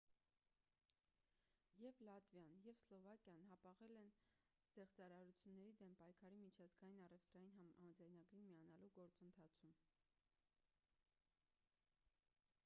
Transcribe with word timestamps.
եվ 1.81 1.99
լատվիան 2.07 2.55
և 2.67 2.79
սլովակիան 2.83 3.45
հապաղել 3.51 3.93
են 3.97 4.09
զեղծարարությունների 4.77 5.75
դեմ 5.83 5.93
պայքարի 6.01 6.41
միջազգային 6.47 6.99
առևտրային 7.09 7.55
համաձայնագրին 7.81 8.49
միանալու 8.51 8.91
գործընթացում 8.99 9.77